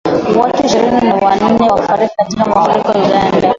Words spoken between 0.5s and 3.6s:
ishirini na nne wafariki katika mafuriko Uganda